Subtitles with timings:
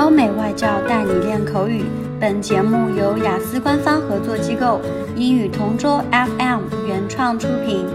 [0.00, 1.84] 欧美外教带你练口语。
[2.18, 4.80] 本节目由雅思官方合作机构
[5.16, 7.86] 英语同桌 FM 原创出品。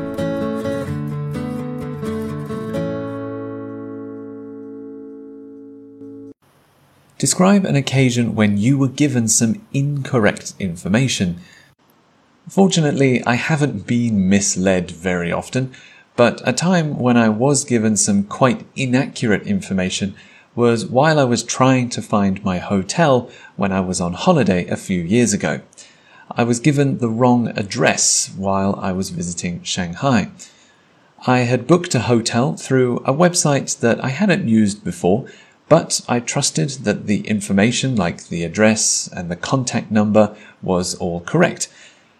[7.18, 11.36] Describe an occasion when you were given some incorrect information.
[12.48, 15.70] Fortunately, I haven't been misled very often,
[16.16, 20.14] but a time when I was given some quite inaccurate information
[20.57, 24.77] was while I was trying to find my hotel when I was on holiday a
[24.77, 25.61] few years ago.
[26.31, 30.31] I was given the wrong address while I was visiting Shanghai.
[31.27, 35.27] I had booked a hotel through a website that I hadn't used before,
[35.69, 41.21] but I trusted that the information like the address and the contact number was all
[41.21, 41.69] correct.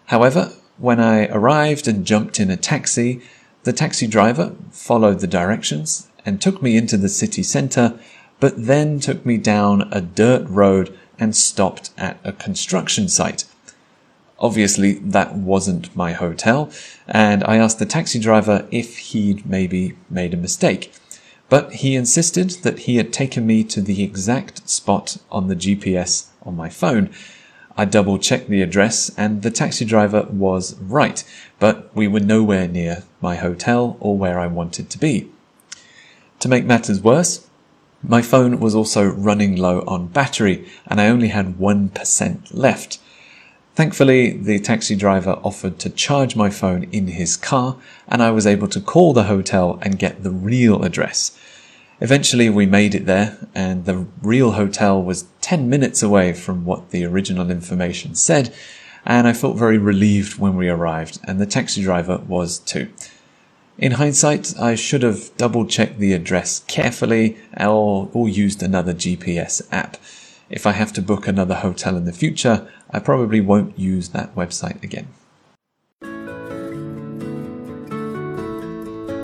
[0.05, 3.21] However, when I arrived and jumped in a taxi,
[3.63, 7.97] the taxi driver followed the directions and took me into the city centre
[8.39, 13.45] but then took me down a dirt road and stopped at a construction site.
[14.39, 16.69] Obviously, that wasn't my hotel,
[17.07, 20.93] and I asked the taxi driver if he'd maybe made a mistake.
[21.49, 26.27] But he insisted that he had taken me to the exact spot on the GPS
[26.43, 27.09] on my phone.
[27.75, 31.23] I double checked the address, and the taxi driver was right,
[31.57, 35.31] but we were nowhere near my hotel or where I wanted to be.
[36.41, 37.46] To make matters worse,
[38.07, 42.99] my phone was also running low on battery and I only had 1% left.
[43.75, 47.77] Thankfully, the taxi driver offered to charge my phone in his car
[48.07, 51.37] and I was able to call the hotel and get the real address.
[51.99, 56.91] Eventually, we made it there and the real hotel was 10 minutes away from what
[56.91, 58.53] the original information said
[59.05, 62.89] and I felt very relieved when we arrived and the taxi driver was too.
[63.78, 69.62] In hindsight, I should have double checked the address carefully or, or used another GPS
[69.70, 69.96] app.
[70.50, 74.34] If I have to book another hotel in the future, I probably won't use that
[74.34, 75.06] website again.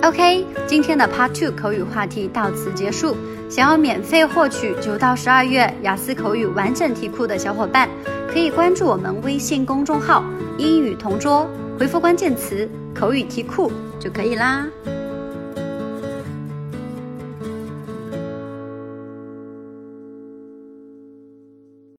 [0.01, 3.15] OK，今天的 Part Two 口语话题到此结束。
[3.49, 7.87] 想要免费获取九到十二月雅思口语完整题库的小伙伴，
[8.27, 11.47] 可以关注我们微信公众号“英语同桌”，
[11.78, 12.68] 回复关键词。
[12.94, 14.68] 口语题库就可以啦。